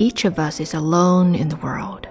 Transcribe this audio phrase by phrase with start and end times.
[0.00, 2.08] each of us is alone in the world.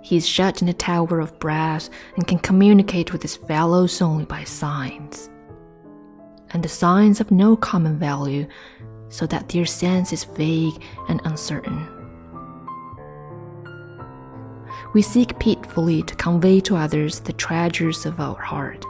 [0.00, 4.24] He is shut in a tower of brass and can communicate with his fellows only
[4.24, 5.28] by signs.
[6.50, 8.46] And the signs have no common value,
[9.10, 11.86] so that their sense is vague and uncertain.
[14.94, 18.84] We seek pitifully to convey to others the treasures of our heart,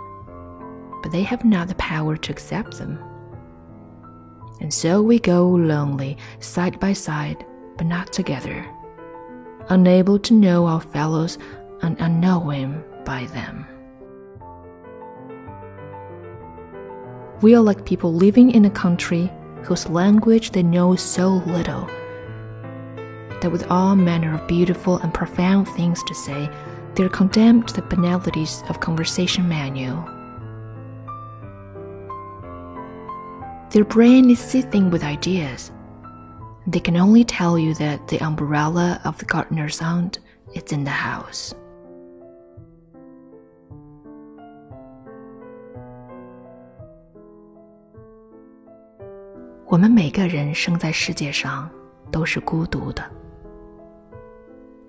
[1.02, 2.98] but they have not the power to accept them.
[4.60, 7.44] And so we go lonely, side by side,
[7.78, 8.66] but not together,
[9.70, 11.38] unable to know our fellows
[11.80, 13.64] and unknown by them.
[17.40, 19.32] We are like people living in a country
[19.62, 21.88] whose language they know so little
[23.40, 26.50] that with all manner of beautiful and profound things to say,
[26.94, 30.04] they are condemned to the banalities of conversation manual.
[33.70, 35.70] Their brain is seething with ideas.
[36.67, 40.13] They can only tell you that the umbrella of the gardener's aunt
[40.53, 41.53] is in the house.
[49.65, 51.69] 我们每个人生在世界上
[52.11, 53.03] 都是孤独的，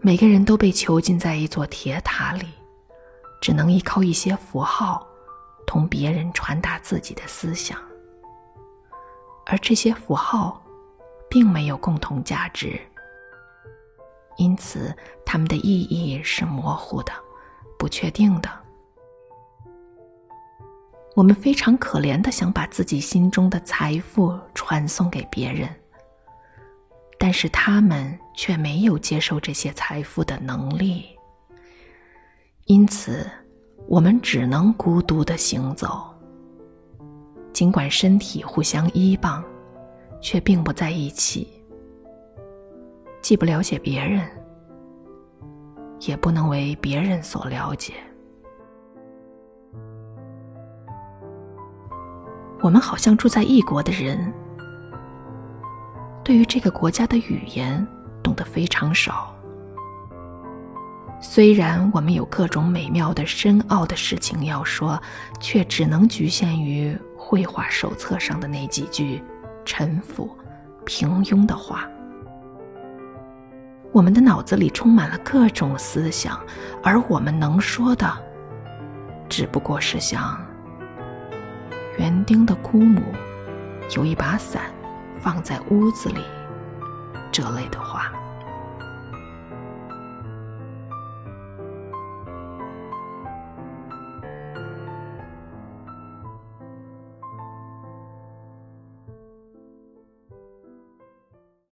[0.01, 2.47] 每个人都被囚禁在一座铁塔里，
[3.41, 5.07] 只能依靠一些符号，
[5.67, 7.79] 同别人传达自己的思想。
[9.47, 10.63] 而这些符号，
[11.30, 12.80] 并没有共同价值，
[14.38, 14.94] 因此
[15.26, 17.14] 它们的意义是模糊的、
[17.78, 18.50] 不确定的。
[21.16, 25.70] 我们非常可怜的想把自己心中的财富传送给别人，
[27.18, 31.06] 但是他们却没有接受这些财富的能力，
[32.66, 33.30] 因此
[33.88, 36.06] 我们只能孤独的行走。
[37.52, 39.44] 尽管身体互相依傍，
[40.22, 41.48] 却并不在一起，
[43.22, 44.22] 既不了解别人，
[46.02, 47.94] 也不能为别人所了解。
[52.62, 54.34] 我们好像住在异国的人，
[56.24, 57.88] 对于这个国家的语言
[58.22, 59.34] 懂得非常少。
[61.22, 65.02] 虽然我们有各种美妙的、深奥的事情要说，
[65.40, 69.22] 却只能局限于绘画手册上的那几句
[69.72, 70.36] 陈腐、
[70.84, 71.88] 平庸的话。
[73.92, 76.40] 我们的脑子里充满了各种思想，
[76.82, 78.12] 而我们能说的，
[79.30, 80.44] 只不过是像。
[82.00, 83.00] 园丁的姑母
[83.96, 84.64] 有一把伞，
[85.20, 86.24] 放在屋子里，
[87.32, 88.12] 这类的话。